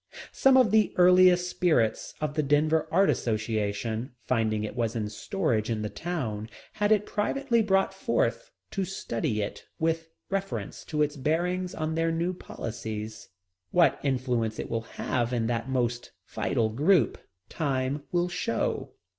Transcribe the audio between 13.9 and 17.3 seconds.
influence it will have in that most vital group,